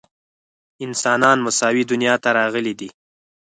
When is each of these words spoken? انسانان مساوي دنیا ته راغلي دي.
انسانان 0.85 1.37
مساوي 1.45 1.83
دنیا 1.91 2.15
ته 2.23 2.29
راغلي 2.39 2.73
دي. 2.79 2.89